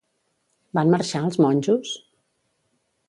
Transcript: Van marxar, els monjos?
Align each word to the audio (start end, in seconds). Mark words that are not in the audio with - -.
Van 0.79 0.89
marxar, 0.95 1.21
els 1.27 1.39
monjos? 1.47 1.93